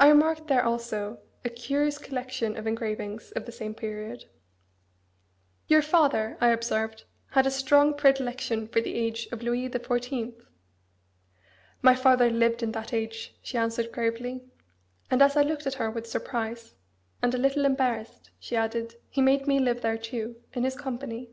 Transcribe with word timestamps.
I 0.00 0.08
remarked 0.08 0.48
there 0.48 0.64
also 0.64 1.20
a 1.44 1.48
curious 1.48 1.96
collection 1.96 2.56
of 2.56 2.66
engravings 2.66 3.30
of 3.36 3.46
the 3.46 3.52
same 3.52 3.72
period. 3.72 4.24
"Your 5.68 5.80
father," 5.80 6.36
I 6.40 6.48
observed, 6.48 7.04
"had 7.30 7.46
a 7.46 7.50
strong 7.52 7.94
predilection 7.96 8.66
for 8.66 8.80
the 8.80 8.92
age 8.96 9.28
of 9.30 9.40
Louis 9.44 9.68
the 9.68 9.78
Fourteenth." 9.78 10.42
"My 11.82 11.94
father 11.94 12.30
lived 12.30 12.64
in 12.64 12.72
that 12.72 12.92
age," 12.92 13.36
she 13.40 13.56
answered 13.56 13.92
gravely. 13.92 14.42
And 15.08 15.22
as 15.22 15.36
I 15.36 15.42
looked 15.42 15.68
at 15.68 15.74
her 15.74 15.88
with 15.88 16.08
surprise, 16.08 16.74
and 17.22 17.32
a 17.32 17.38
little 17.38 17.64
embarrassed, 17.64 18.30
she 18.40 18.56
added, 18.56 18.96
"He 19.08 19.20
made 19.22 19.46
me 19.46 19.60
live 19.60 19.82
there 19.82 19.98
too, 19.98 20.42
in 20.52 20.64
his 20.64 20.74
company." 20.74 21.30